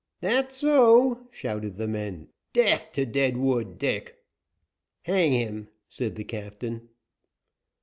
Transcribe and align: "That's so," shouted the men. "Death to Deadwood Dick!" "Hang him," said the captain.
"That's 0.19 0.55
so," 0.57 1.27
shouted 1.29 1.77
the 1.77 1.87
men. 1.87 2.29
"Death 2.53 2.91
to 2.93 3.05
Deadwood 3.05 3.77
Dick!" 3.77 4.17
"Hang 5.03 5.31
him," 5.31 5.67
said 5.89 6.15
the 6.15 6.23
captain. 6.23 6.89